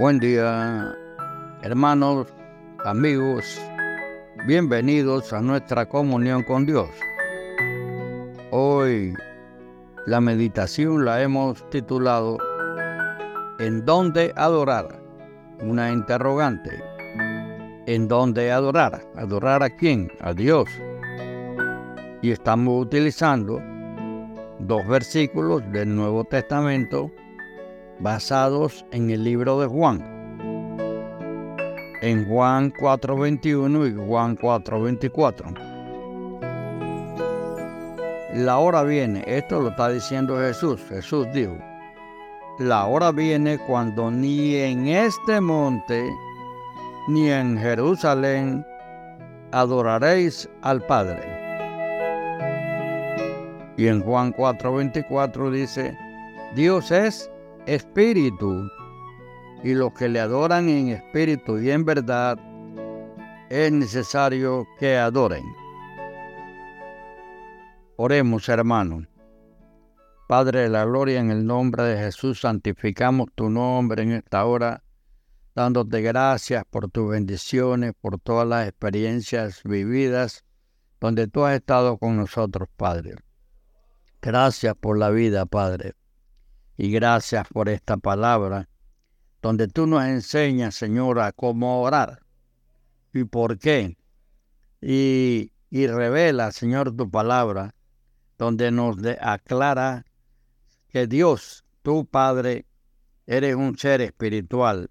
[0.00, 0.96] Buen día,
[1.60, 2.32] hermanos,
[2.86, 3.60] amigos,
[4.46, 6.88] bienvenidos a nuestra comunión con Dios.
[8.50, 9.12] Hoy
[10.06, 12.38] la meditación la hemos titulado
[13.58, 15.02] ¿En dónde adorar?
[15.60, 16.82] Una interrogante.
[17.84, 19.02] ¿En dónde adorar?
[19.16, 20.10] ¿Adorar a quién?
[20.22, 20.64] A Dios.
[22.22, 23.60] Y estamos utilizando
[24.60, 27.10] dos versículos del Nuevo Testamento
[28.00, 30.02] basados en el libro de Juan.
[32.02, 35.70] En Juan 4.21 y Juan 4.24.
[38.34, 40.80] La hora viene, esto lo está diciendo Jesús.
[40.88, 41.58] Jesús dijo,
[42.58, 46.08] la hora viene cuando ni en este monte
[47.08, 48.64] ni en Jerusalén
[49.52, 51.20] adoraréis al Padre.
[53.76, 55.96] Y en Juan 4:24 dice,
[56.54, 57.30] Dios es
[57.66, 58.70] espíritu,
[59.62, 62.38] y los que le adoran en espíritu y en verdad,
[63.50, 65.44] es necesario que adoren.
[67.96, 69.06] Oremos, hermanos.
[70.28, 74.82] Padre de la gloria, en el nombre de Jesús, santificamos tu nombre en esta hora,
[75.54, 80.44] dándote gracias por tus bendiciones, por todas las experiencias vividas,
[81.00, 83.16] donde tú has estado con nosotros, Padre.
[84.22, 85.94] Gracias por la vida, Padre
[86.80, 88.66] y gracias por esta palabra,
[89.42, 92.22] donde tú nos enseñas, Señora, cómo orar
[93.12, 93.98] y por qué.
[94.80, 97.74] Y, y revela, Señor, tu palabra,
[98.38, 100.06] donde nos aclara
[100.88, 102.64] que Dios, tu Padre,
[103.26, 104.88] eres un ser espiritual.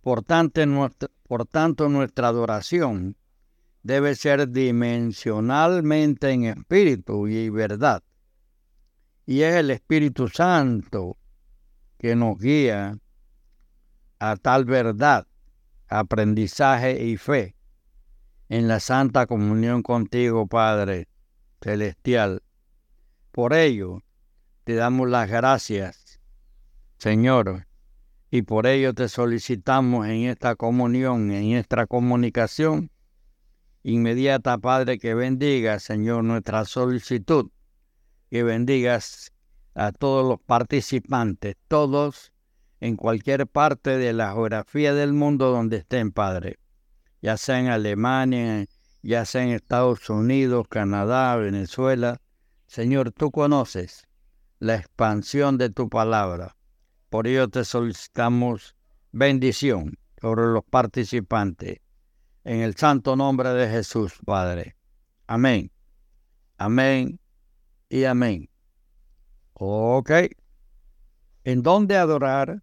[0.00, 3.16] Por tanto, nuestra, por tanto, nuestra adoración
[3.84, 8.02] debe ser dimensionalmente en espíritu y verdad
[9.26, 11.18] y es el Espíritu Santo
[11.98, 12.96] que nos guía
[14.20, 15.26] a tal verdad,
[15.88, 17.56] aprendizaje y fe
[18.48, 21.08] en la santa comunión contigo, Padre
[21.60, 22.42] Celestial.
[23.32, 24.02] Por ello,
[24.62, 26.20] te damos las gracias,
[26.98, 27.66] Señor,
[28.30, 32.90] y por ello te solicitamos en esta comunión, en nuestra comunicación
[33.82, 37.50] inmediata, Padre, que bendiga, Señor, nuestra solicitud
[38.30, 39.32] que bendigas
[39.74, 42.32] a todos los participantes, todos
[42.80, 46.58] en cualquier parte de la geografía del mundo donde estén, Padre,
[47.22, 48.66] ya sea en Alemania,
[49.02, 52.20] ya sea en Estados Unidos, Canadá, Venezuela.
[52.66, 54.06] Señor, tú conoces
[54.58, 56.56] la expansión de tu palabra.
[57.10, 58.74] Por ello te solicitamos
[59.12, 61.80] bendición sobre los participantes.
[62.44, 64.76] En el santo nombre de Jesús, Padre.
[65.26, 65.70] Amén.
[66.58, 67.18] Amén
[67.88, 68.48] y amén.
[69.54, 70.10] Ok.
[71.44, 72.62] ¿En dónde adorar?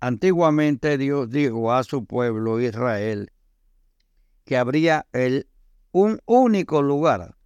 [0.00, 3.30] Antiguamente Dios dijo a su pueblo Israel
[4.44, 5.48] que habría el,
[5.92, 7.36] un único lugar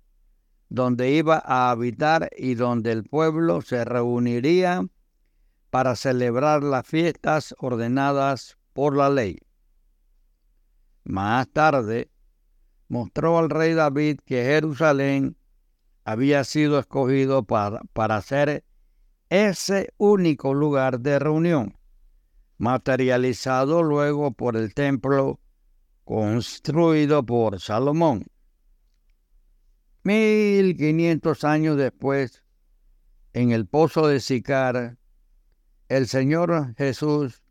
[0.68, 4.84] donde iba a habitar y donde el pueblo se reuniría
[5.70, 9.38] para celebrar las fiestas ordenadas por la ley.
[11.04, 12.10] Más tarde,
[12.88, 15.37] mostró al rey David que Jerusalén
[16.08, 18.64] había sido escogido para, para ser
[19.28, 21.76] ese único lugar de reunión,
[22.56, 25.38] materializado luego por el templo
[26.04, 28.24] construido por Salomón.
[30.02, 32.42] Mil quinientos años después,
[33.34, 34.96] en el pozo de Sicar,
[35.90, 37.42] el Señor Jesús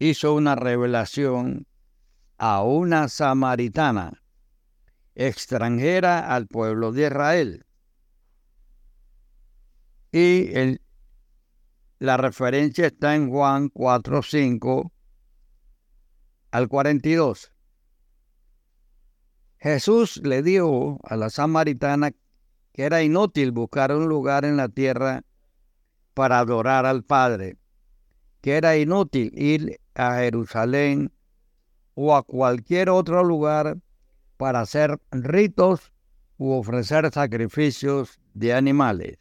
[0.00, 1.68] hizo una revelación
[2.38, 4.20] a una samaritana,
[5.14, 7.66] extranjera al pueblo de Israel.
[10.12, 10.78] Y
[11.98, 14.92] la referencia está en Juan 4, 5
[16.50, 17.52] al 42.
[19.58, 22.12] Jesús le dijo a la samaritana
[22.72, 25.22] que era inútil buscar un lugar en la tierra
[26.14, 27.58] para adorar al Padre,
[28.40, 31.12] que era inútil ir a Jerusalén
[31.94, 33.76] o a cualquier otro lugar
[34.38, 35.92] para hacer ritos
[36.38, 39.18] u ofrecer sacrificios de animales.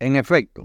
[0.00, 0.64] En efecto,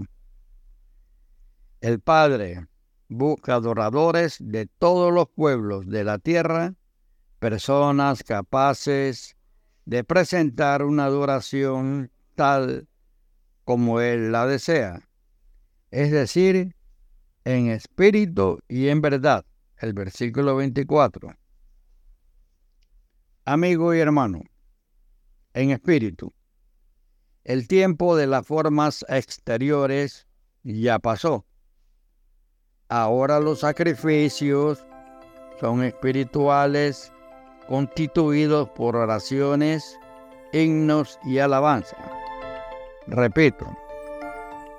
[1.80, 2.66] el Padre
[3.08, 6.74] busca adoradores de todos los pueblos de la tierra,
[7.40, 9.36] personas capaces
[9.86, 12.88] de presentar una adoración tal
[13.64, 15.08] como Él la desea,
[15.90, 16.74] es decir,
[17.44, 19.44] en espíritu y en verdad.
[19.78, 21.34] El versículo 24.
[23.44, 24.42] Amigo y hermano,
[25.52, 26.32] en espíritu.
[27.44, 30.26] El tiempo de las formas exteriores
[30.62, 31.44] ya pasó.
[32.88, 34.86] Ahora los sacrificios
[35.60, 37.12] son espirituales
[37.68, 39.98] constituidos por oraciones,
[40.54, 41.96] himnos y alabanza.
[43.06, 43.66] Repito,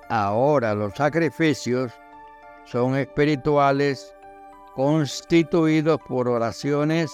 [0.09, 1.91] ahora los sacrificios
[2.65, 4.15] son espirituales
[4.73, 7.11] constituidos por oraciones,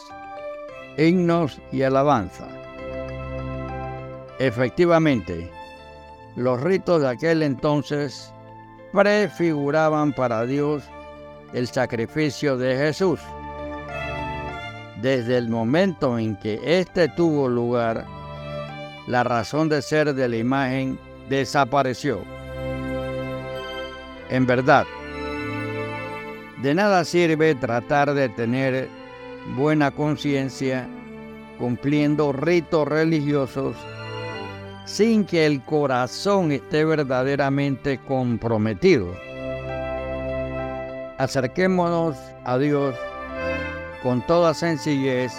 [0.98, 2.61] himnos y alabanza.
[4.42, 5.52] Efectivamente,
[6.36, 8.34] los ritos de aquel entonces
[8.92, 10.84] prefiguraban para Dios
[11.54, 13.20] el sacrificio de Jesús.
[15.00, 18.08] Desde el momento en que éste tuvo lugar,
[19.06, 20.98] la razón de ser de la imagen
[21.30, 22.24] desapareció.
[24.32, 24.88] En verdad,
[26.64, 28.90] de nada sirve tratar de tener
[29.56, 30.90] buena conciencia
[31.60, 33.76] cumpliendo ritos religiosos
[34.92, 39.08] sin que el corazón esté verdaderamente comprometido.
[41.18, 42.94] Acerquémonos a Dios
[44.04, 45.32] con toda sencillez,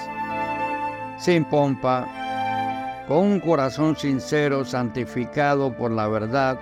[1.18, 6.58] sin pompa, con un corazón sincero, santificado por la verdad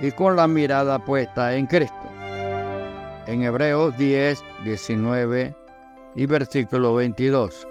[0.00, 1.94] y con la mirada puesta en Cristo.
[3.28, 5.54] En Hebreos 10, 19
[6.16, 7.68] y versículo 22.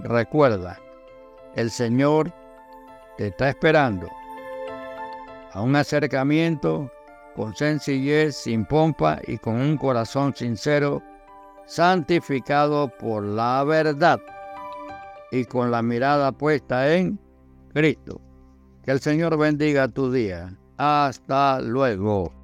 [0.00, 0.80] Recuerda,
[1.54, 2.32] el Señor
[3.20, 4.08] te está esperando
[5.52, 6.90] a un acercamiento
[7.36, 11.02] con sencillez, sin pompa y con un corazón sincero,
[11.66, 14.20] santificado por la verdad
[15.30, 17.20] y con la mirada puesta en
[17.74, 18.22] Cristo.
[18.84, 20.56] Que el Señor bendiga tu día.
[20.78, 22.39] Hasta luego.